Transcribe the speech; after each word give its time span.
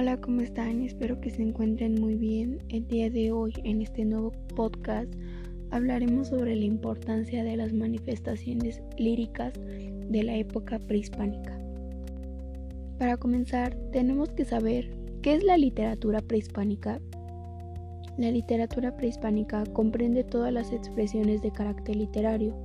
Hola, 0.00 0.18
¿cómo 0.18 0.40
están? 0.40 0.80
Espero 0.80 1.20
que 1.20 1.28
se 1.28 1.42
encuentren 1.42 2.00
muy 2.00 2.14
bien. 2.14 2.62
El 2.70 2.88
día 2.88 3.10
de 3.10 3.32
hoy, 3.32 3.52
en 3.64 3.82
este 3.82 4.06
nuevo 4.06 4.32
podcast, 4.56 5.12
hablaremos 5.70 6.28
sobre 6.28 6.56
la 6.56 6.64
importancia 6.64 7.44
de 7.44 7.54
las 7.58 7.74
manifestaciones 7.74 8.80
líricas 8.96 9.52
de 9.60 10.22
la 10.22 10.36
época 10.36 10.78
prehispánica. 10.78 11.60
Para 12.98 13.18
comenzar, 13.18 13.74
tenemos 13.92 14.30
que 14.30 14.46
saber 14.46 14.90
qué 15.20 15.34
es 15.34 15.44
la 15.44 15.58
literatura 15.58 16.22
prehispánica. 16.22 16.98
La 18.16 18.30
literatura 18.30 18.96
prehispánica 18.96 19.64
comprende 19.74 20.24
todas 20.24 20.50
las 20.50 20.72
expresiones 20.72 21.42
de 21.42 21.50
carácter 21.50 21.96
literario 21.96 22.56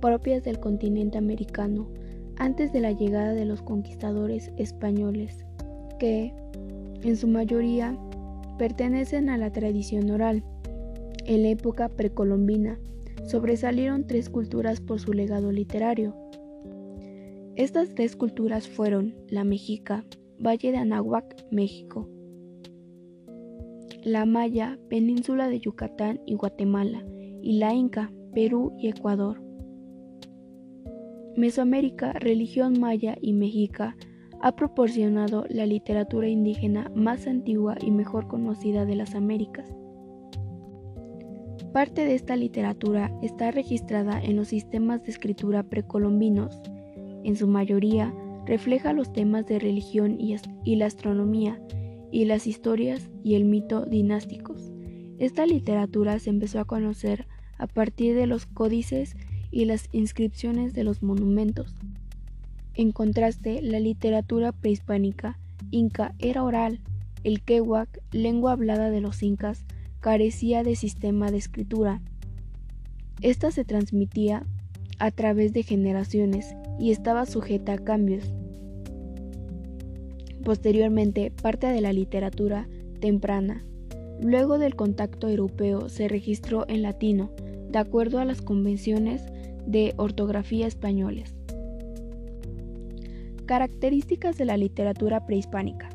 propias 0.00 0.44
del 0.44 0.60
continente 0.60 1.18
americano 1.18 1.88
antes 2.36 2.72
de 2.72 2.78
la 2.78 2.92
llegada 2.92 3.34
de 3.34 3.46
los 3.46 3.62
conquistadores 3.62 4.52
españoles, 4.58 5.44
que, 5.98 6.32
en 7.02 7.16
su 7.16 7.28
mayoría, 7.28 7.96
pertenecen 8.58 9.28
a 9.28 9.38
la 9.38 9.52
tradición 9.52 10.10
oral. 10.10 10.44
En 11.24 11.42
la 11.42 11.48
época 11.48 11.88
precolombina, 11.88 12.78
sobresalieron 13.26 14.06
tres 14.06 14.30
culturas 14.30 14.80
por 14.80 15.00
su 15.00 15.12
legado 15.12 15.52
literario. 15.52 16.14
Estas 17.56 17.94
tres 17.94 18.16
culturas 18.16 18.68
fueron 18.68 19.14
la 19.28 19.44
mexica, 19.44 20.04
Valle 20.38 20.70
de 20.70 20.78
Anáhuac, 20.78 21.44
México, 21.50 22.08
la 24.04 24.24
maya, 24.26 24.78
península 24.88 25.48
de 25.48 25.60
Yucatán 25.60 26.20
y 26.24 26.34
Guatemala, 26.34 27.04
y 27.42 27.58
la 27.58 27.74
inca, 27.74 28.12
Perú 28.32 28.72
y 28.78 28.88
Ecuador. 28.88 29.42
Mesoamérica, 31.36 32.12
religión 32.12 32.78
maya 32.80 33.16
y 33.20 33.32
mexica, 33.32 33.96
ha 34.40 34.52
proporcionado 34.52 35.44
la 35.48 35.66
literatura 35.66 36.28
indígena 36.28 36.90
más 36.94 37.26
antigua 37.26 37.76
y 37.80 37.90
mejor 37.90 38.28
conocida 38.28 38.84
de 38.84 38.94
las 38.94 39.14
Américas. 39.14 39.68
Parte 41.72 42.04
de 42.04 42.14
esta 42.14 42.36
literatura 42.36 43.12
está 43.22 43.50
registrada 43.50 44.20
en 44.22 44.36
los 44.36 44.48
sistemas 44.48 45.02
de 45.02 45.10
escritura 45.10 45.62
precolombinos. 45.62 46.60
En 47.24 47.36
su 47.36 47.46
mayoría, 47.46 48.14
refleja 48.46 48.92
los 48.92 49.12
temas 49.12 49.44
de 49.46 49.58
religión 49.58 50.18
y, 50.18 50.76
la 50.76 50.86
astronomía, 50.86 51.60
y 52.10 52.24
las 52.24 52.46
historias 52.46 53.10
y 53.22 53.34
el 53.34 53.44
mito 53.44 53.84
dinásticos. 53.84 54.72
Esta 55.18 55.44
literatura 55.44 56.18
se 56.18 56.30
empezó 56.30 56.58
a 56.60 56.64
conocer 56.64 57.26
a 57.58 57.66
partir 57.66 58.14
de 58.14 58.26
los 58.26 58.46
códices 58.46 59.14
y 59.50 59.66
las 59.66 59.88
inscripciones 59.92 60.72
de 60.72 60.84
los 60.84 61.02
monumentos. 61.02 61.76
En 62.78 62.92
contraste, 62.92 63.60
la 63.60 63.80
literatura 63.80 64.52
prehispánica 64.52 65.36
inca 65.72 66.14
era 66.20 66.44
oral. 66.44 66.78
El 67.24 67.42
quehuac, 67.42 68.00
lengua 68.12 68.52
hablada 68.52 68.88
de 68.88 69.00
los 69.00 69.20
incas, 69.24 69.64
carecía 69.98 70.62
de 70.62 70.76
sistema 70.76 71.32
de 71.32 71.38
escritura. 71.38 72.00
Esta 73.20 73.50
se 73.50 73.64
transmitía 73.64 74.46
a 75.00 75.10
través 75.10 75.52
de 75.52 75.64
generaciones 75.64 76.54
y 76.78 76.92
estaba 76.92 77.26
sujeta 77.26 77.72
a 77.72 77.78
cambios. 77.78 78.32
Posteriormente, 80.44 81.32
parte 81.32 81.66
de 81.66 81.80
la 81.80 81.92
literatura 81.92 82.68
temprana, 83.00 83.64
luego 84.20 84.56
del 84.56 84.76
contacto 84.76 85.28
europeo, 85.28 85.88
se 85.88 86.06
registró 86.06 86.64
en 86.68 86.82
latino, 86.82 87.32
de 87.72 87.78
acuerdo 87.80 88.20
a 88.20 88.24
las 88.24 88.40
convenciones 88.40 89.24
de 89.66 89.94
ortografía 89.96 90.68
españoles. 90.68 91.37
Características 93.48 94.36
de 94.36 94.44
la 94.44 94.58
literatura 94.58 95.24
prehispánica. 95.24 95.88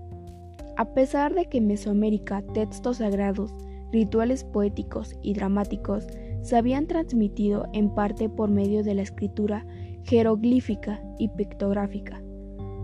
A 0.75 0.95
pesar 0.95 1.35
de 1.35 1.45
que 1.45 1.59
en 1.59 1.67
Mesoamérica 1.67 2.41
textos 2.55 2.97
sagrados, 2.97 3.53
rituales 3.91 4.43
poéticos 4.43 5.13
y 5.21 5.33
dramáticos 5.33 6.07
se 6.41 6.57
habían 6.57 6.87
transmitido 6.87 7.67
en 7.71 7.93
parte 7.93 8.27
por 8.27 8.49
medio 8.49 8.83
de 8.83 8.95
la 8.95 9.03
escritura 9.03 9.67
jeroglífica 10.01 10.99
y 11.19 11.27
pictográfica, 11.27 12.23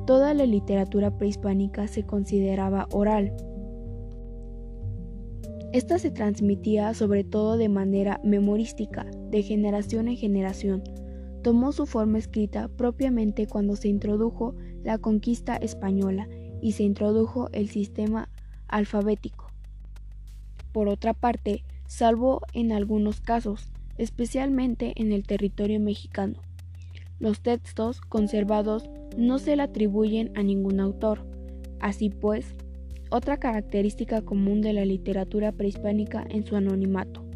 toda 0.06 0.36
la 0.36 0.46
literatura 0.46 1.18
prehispánica 1.18 1.88
se 1.88 2.04
consideraba 2.04 2.88
oral. 2.92 3.36
Esta 5.74 5.98
se 5.98 6.12
transmitía 6.12 6.94
sobre 6.94 7.24
todo 7.24 7.58
de 7.58 7.70
manera 7.70 8.22
memorística, 8.24 9.08
de 9.32 9.42
generación 9.42 10.08
en 10.10 10.18
generación, 10.18 10.84
tomó 11.42 11.72
su 11.72 11.86
forma 11.86 12.18
escrita 12.18 12.68
propiamente 12.68 13.48
cuando 13.48 13.76
se 13.76 13.88
introdujo 13.88 14.56
la 14.84 14.98
conquista 14.98 15.56
española 15.56 16.28
y 16.62 16.74
se 16.74 16.84
introdujo 16.84 17.50
el 17.52 17.70
sistema 17.70 18.30
alfabético. 18.68 19.52
Por 20.72 20.88
otra 20.88 21.14
parte, 21.14 21.64
salvo 21.88 22.42
en 22.54 22.72
algunos 22.72 23.22
casos, 23.22 23.72
especialmente 23.98 24.94
en 24.96 25.12
el 25.12 25.24
territorio 25.24 25.80
mexicano, 25.80 26.40
los 27.20 27.42
textos 27.42 28.00
conservados 28.02 28.90
no 29.18 29.40
se 29.40 29.56
le 29.56 29.64
atribuyen 29.64 30.32
a 30.38 30.44
ningún 30.44 30.80
autor. 30.80 31.26
Así 31.80 32.10
pues, 32.10 32.56
otra 33.10 33.38
característica 33.38 34.22
común 34.22 34.62
de 34.62 34.74
la 34.74 34.86
literatura 34.86 35.52
prehispánica 35.52 36.26
en 36.30 36.46
su 36.46 36.56
anonimato. 36.56 37.29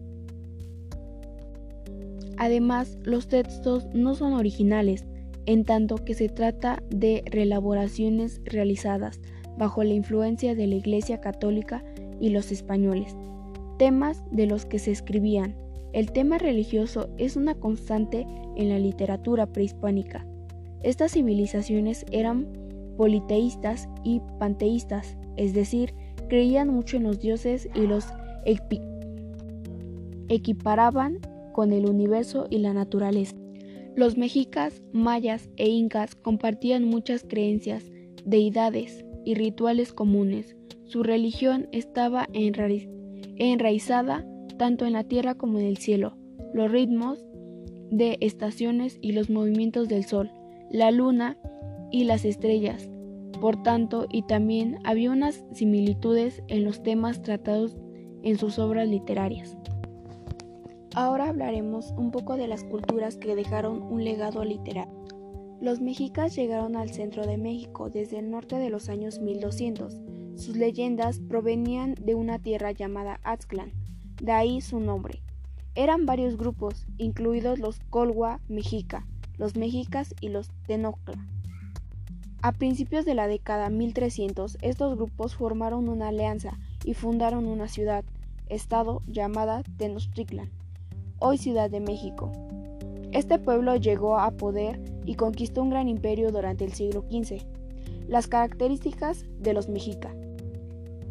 Además, 2.43 2.97
los 3.03 3.29
textos 3.29 3.87
no 3.93 4.15
son 4.15 4.33
originales, 4.33 5.05
en 5.45 5.63
tanto 5.63 5.95
que 5.95 6.13
se 6.13 6.27
trata 6.27 6.83
de 6.89 7.23
reelaboraciones 7.31 8.41
realizadas 8.43 9.21
bajo 9.57 9.81
la 9.85 9.93
influencia 9.93 10.53
de 10.53 10.67
la 10.67 10.75
Iglesia 10.75 11.21
Católica 11.21 11.85
y 12.19 12.31
los 12.31 12.51
españoles. 12.51 13.15
Temas 13.79 14.21
de 14.29 14.45
los 14.45 14.65
que 14.65 14.77
se 14.77 14.91
escribían. 14.91 15.55
El 15.93 16.11
tema 16.11 16.37
religioso 16.37 17.07
es 17.17 17.37
una 17.37 17.55
constante 17.55 18.27
en 18.57 18.67
la 18.67 18.77
literatura 18.77 19.45
prehispánica. 19.45 20.27
Estas 20.81 21.13
civilizaciones 21.13 22.05
eran 22.11 22.49
politeístas 22.97 23.87
y 24.03 24.21
panteístas, 24.37 25.15
es 25.37 25.53
decir, 25.53 25.93
creían 26.27 26.67
mucho 26.67 26.97
en 26.97 27.03
los 27.03 27.21
dioses 27.21 27.69
y 27.73 27.87
los 27.87 28.05
equiparaban 30.27 31.19
con 31.53 31.71
el 31.71 31.85
universo 31.85 32.47
y 32.49 32.57
la 32.57 32.73
naturaleza. 32.73 33.37
Los 33.95 34.17
mexicas, 34.17 34.81
mayas 34.91 35.49
e 35.55 35.69
incas 35.69 36.15
compartían 36.15 36.83
muchas 36.83 37.23
creencias, 37.23 37.91
deidades 38.25 39.05
y 39.23 39.35
rituales 39.35 39.93
comunes. 39.93 40.57
Su 40.85 41.03
religión 41.03 41.69
estaba 41.71 42.27
enraizada 42.33 44.27
tanto 44.57 44.85
en 44.85 44.93
la 44.93 45.03
tierra 45.03 45.35
como 45.35 45.59
en 45.59 45.65
el 45.65 45.77
cielo. 45.77 46.17
Los 46.53 46.71
ritmos 46.71 47.23
de 47.91 48.17
estaciones 48.21 48.97
y 49.01 49.11
los 49.11 49.29
movimientos 49.29 49.87
del 49.87 50.03
sol, 50.05 50.31
la 50.71 50.89
luna 50.91 51.37
y 51.91 52.05
las 52.05 52.25
estrellas. 52.25 52.89
Por 53.39 53.61
tanto, 53.61 54.07
y 54.11 54.23
también 54.23 54.79
había 54.83 55.11
unas 55.11 55.45
similitudes 55.51 56.41
en 56.47 56.63
los 56.63 56.81
temas 56.81 57.21
tratados 57.21 57.77
en 58.23 58.37
sus 58.37 58.57
obras 58.57 58.87
literarias. 58.87 59.57
Ahora 60.95 61.29
hablaremos 61.29 61.91
un 61.97 62.11
poco 62.11 62.37
de 62.37 62.45
las 62.45 62.63
culturas 62.63 63.17
que 63.17 63.35
dejaron 63.35 63.81
un 63.81 64.03
legado 64.03 64.45
literario. 64.45 64.93
Los 65.59 65.81
mexicas 65.81 66.35
llegaron 66.35 66.75
al 66.75 66.91
centro 66.91 67.25
de 67.25 67.37
México 67.37 67.89
desde 67.89 68.19
el 68.19 68.29
norte 68.29 68.57
de 68.57 68.69
los 68.69 68.89
años 68.89 69.19
1200. 69.19 69.99
Sus 70.35 70.55
leyendas 70.55 71.19
provenían 71.19 71.95
de 71.95 72.13
una 72.13 72.37
tierra 72.37 72.71
llamada 72.73 73.19
Aztlán, 73.23 73.71
de 74.21 74.33
ahí 74.33 74.61
su 74.61 74.79
nombre. 74.79 75.23
Eran 75.73 76.05
varios 76.05 76.37
grupos, 76.37 76.85
incluidos 76.99 77.57
los 77.57 77.79
Colhua 77.89 78.39
Mexica, 78.47 79.07
los 79.39 79.55
Mexicas 79.55 80.13
y 80.21 80.29
los 80.29 80.51
Tenocla. 80.67 81.25
A 82.43 82.51
principios 82.51 83.03
de 83.03 83.15
la 83.15 83.27
década 83.27 83.71
1300, 83.71 84.59
estos 84.61 84.95
grupos 84.95 85.35
formaron 85.35 85.89
una 85.89 86.09
alianza 86.09 86.59
y 86.85 86.93
fundaron 86.93 87.47
una 87.47 87.67
ciudad, 87.67 88.03
estado 88.47 89.01
llamada 89.07 89.63
Tenochtitlan 89.77 90.51
hoy 91.25 91.37
Ciudad 91.37 91.69
de 91.69 91.79
México. 91.79 92.33
Este 93.13 93.39
pueblo 93.39 93.77
llegó 93.77 94.19
a 94.19 94.31
poder 94.31 94.77
y 95.05 95.15
conquistó 95.15 95.61
un 95.61 95.69
gran 95.69 95.87
imperio 95.87 96.31
durante 96.31 96.65
el 96.65 96.73
siglo 96.73 97.05
XV. 97.09 97.37
Las 98.09 98.27
características 98.27 99.25
de 99.39 99.53
los 99.53 99.69
mexica. 99.69 100.13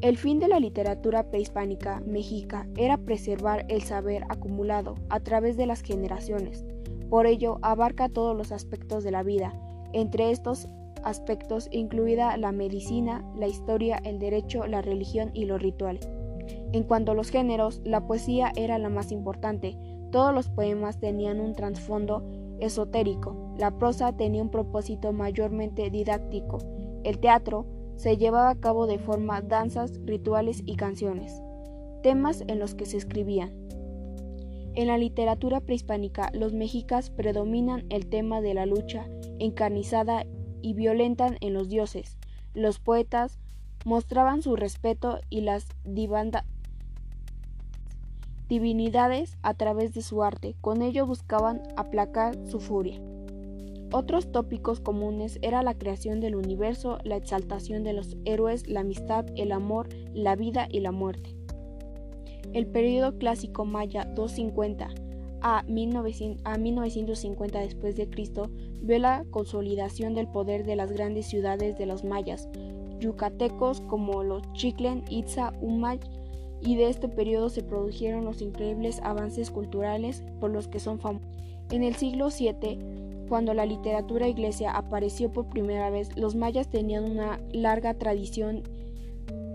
El 0.03 0.19
fin 0.19 0.39
de 0.39 0.49
la 0.49 0.61
literatura 0.61 1.31
prehispánica 1.31 2.03
mexica 2.05 2.67
era 2.77 2.99
preservar 2.99 3.65
el 3.69 3.81
saber 3.83 4.25
acumulado 4.29 4.97
a 5.09 5.21
través 5.21 5.57
de 5.57 5.65
las 5.65 5.81
generaciones. 5.81 6.67
Por 7.09 7.27
ello, 7.27 7.59
abarca 7.63 8.11
todos 8.11 8.37
los 8.37 8.53
aspectos 8.53 9.05
de 9.05 9.13
la 9.13 9.23
vida, 9.23 9.55
entre 9.95 10.31
estos 10.31 10.69
aspectos 11.05 11.69
incluida 11.71 12.37
la 12.37 12.53
medicina, 12.53 13.25
la 13.35 13.47
historia, 13.47 13.99
el 14.05 14.19
derecho, 14.19 14.67
la 14.67 14.83
religión 14.83 15.31
y 15.33 15.47
los 15.47 15.63
rituales. 15.63 16.07
En 16.73 16.83
cuanto 16.83 17.13
a 17.13 17.15
los 17.15 17.31
géneros, 17.31 17.81
la 17.85 18.07
poesía 18.07 18.53
era 18.57 18.79
la 18.79 18.89
más 18.89 19.11
importante, 19.11 19.79
todos 20.13 20.33
los 20.33 20.49
poemas 20.49 21.01
tenían 21.01 21.41
un 21.41 21.55
trasfondo 21.55 22.23
esotérico, 22.61 23.35
la 23.59 23.77
prosa 23.77 24.17
tenía 24.17 24.43
un 24.43 24.51
propósito 24.51 25.13
mayormente 25.13 25.91
didáctico, 25.91 26.59
el 27.03 27.19
teatro 27.19 27.67
se 27.97 28.17
llevaba 28.17 28.51
a 28.51 28.61
cabo 28.61 28.87
de 28.87 28.99
forma 28.99 29.41
danzas, 29.41 29.99
rituales 30.05 30.63
y 30.65 30.77
canciones, 30.77 31.43
temas 32.03 32.45
en 32.47 32.61
los 32.61 32.75
que 32.77 32.87
se 32.87 32.99
escribían. 32.99 33.51
En 34.75 34.87
la 34.87 34.97
literatura 34.97 35.61
prehispánica, 35.61 36.31
los 36.33 36.53
mexicas 36.53 37.11
predominan 37.11 37.85
el 37.91 38.07
tema 38.07 38.41
de 38.41 38.55
la 38.55 38.65
lucha 38.65 39.07
encarnizada 39.39 40.25
y 40.63 40.75
violenta 40.75 41.35
en 41.41 41.53
los 41.53 41.69
dioses. 41.69 42.17
Los 42.55 42.79
poetas 42.79 43.39
mostraban 43.85 44.43
su 44.43 44.57
respeto 44.57 45.21
y 45.29 45.41
las 45.43 45.67
divinidades 48.53 49.39
a 49.41 49.55
través 49.55 49.95
de 49.95 50.03
su 50.03 50.23
arte. 50.23 50.57
Con 50.61 50.83
ello 50.83 51.07
buscaban 51.07 51.63
aplacar 51.79 52.37
su 52.47 52.61
furia. 52.61 53.01
Otros 53.93 54.31
tópicos 54.31 54.79
comunes 54.79 55.39
era 55.41 55.63
la 55.63 55.73
creación 55.73 56.21
del 56.21 56.35
universo, 56.35 56.99
la 57.03 57.17
exaltación 57.17 57.83
de 57.83 57.95
los 57.95 58.15
héroes, 58.27 58.67
la 58.69 58.81
amistad, 58.81 59.25
el 59.37 59.53
amor, 59.53 59.89
la 60.13 60.37
vida 60.37 60.69
y 60.71 60.81
la 60.81 60.93
muerte. 60.93 61.35
El 62.53 62.67
periodo 62.67 63.17
clásico 63.17 63.65
maya 63.65 64.05
250 64.05 64.91
a, 65.41 65.63
1950 65.63 67.59
después 67.59 67.97
de 67.97 68.11
Cristo 68.11 68.51
vio 68.83 68.99
la 68.99 69.25
consolidación 69.31 70.13
del 70.13 70.29
poder 70.29 70.67
de 70.67 70.77
las 70.77 70.93
grandes 70.93 71.25
ciudades 71.25 71.79
de 71.79 71.87
los 71.87 72.05
mayas, 72.05 72.51
yucatecos 73.01 73.81
como 73.81 74.23
los 74.23 74.43
Chiclen, 74.53 75.05
Itza, 75.09 75.55
Umay, 75.63 76.01
y 76.65 76.77
de 76.77 76.89
este 76.89 77.09
periodo 77.09 77.49
se 77.49 77.63
produjeron 77.63 78.25
los 78.25 78.41
increíbles 78.41 79.01
avances 79.03 79.51
culturales 79.51 80.23
por 80.41 80.51
los 80.51 80.69
que 80.69 80.81
son 80.81 80.99
famosos. 80.99 81.29
En 81.71 81.83
el 81.83 81.95
siglo 81.97 82.29
VII 82.29 83.03
cuando 83.33 83.55
la 83.55 83.65
literatura 83.65 84.29
iglesia 84.29 84.73
apareció 84.73 85.33
por 85.33 85.49
primera 85.49 85.89
vez, 85.89 86.15
los 86.19 86.35
mayas 86.35 86.69
tenían 86.69 87.11
una 87.11 87.41
larga 87.51 87.95
tradición 87.95 88.63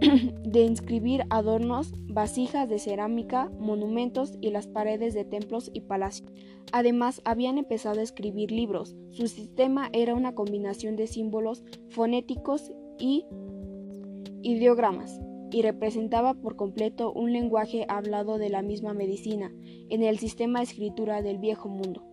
de 0.43 0.63
inscribir 0.63 1.25
adornos, 1.29 1.93
vasijas 2.07 2.69
de 2.69 2.79
cerámica, 2.79 3.51
monumentos 3.59 4.33
y 4.41 4.49
las 4.49 4.65
paredes 4.65 5.13
de 5.13 5.25
templos 5.25 5.69
y 5.75 5.81
palacios. 5.81 6.31
Además, 6.71 7.21
habían 7.23 7.59
empezado 7.59 7.99
a 7.99 8.03
escribir 8.03 8.51
libros. 8.51 8.95
Su 9.11 9.27
sistema 9.27 9.89
era 9.93 10.15
una 10.15 10.33
combinación 10.33 10.95
de 10.95 11.05
símbolos 11.05 11.63
fonéticos 11.89 12.71
y 12.97 13.25
ideogramas 14.41 15.19
y 15.51 15.61
representaba 15.61 16.33
por 16.33 16.55
completo 16.55 17.11
un 17.13 17.33
lenguaje 17.33 17.85
hablado 17.89 18.37
de 18.37 18.49
la 18.49 18.61
misma 18.61 18.93
medicina 18.93 19.51
en 19.89 20.03
el 20.03 20.19
sistema 20.19 20.59
de 20.59 20.65
escritura 20.65 21.21
del 21.21 21.37
viejo 21.37 21.69
mundo. 21.69 22.03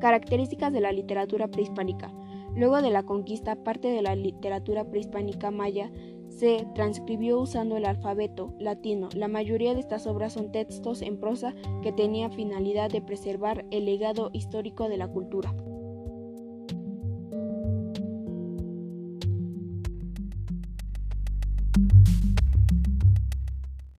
Características 0.00 0.72
de 0.72 0.80
la 0.80 0.92
literatura 0.92 1.48
prehispánica. 1.48 2.12
Luego 2.56 2.80
de 2.82 2.90
la 2.90 3.02
conquista, 3.02 3.56
parte 3.56 3.88
de 3.88 4.02
la 4.02 4.14
literatura 4.14 4.84
prehispánica 4.84 5.50
maya 5.50 5.90
se 6.28 6.66
transcribió 6.74 7.40
usando 7.40 7.76
el 7.76 7.84
alfabeto 7.84 8.54
latino. 8.58 9.08
La 9.14 9.28
mayoría 9.28 9.74
de 9.74 9.80
estas 9.80 10.06
obras 10.06 10.32
son 10.32 10.52
textos 10.52 11.02
en 11.02 11.18
prosa 11.18 11.54
que 11.82 11.92
tenían 11.92 12.32
finalidad 12.32 12.90
de 12.90 13.02
preservar 13.02 13.64
el 13.70 13.84
legado 13.84 14.30
histórico 14.32 14.88
de 14.88 14.96
la 14.96 15.08
cultura. 15.08 15.54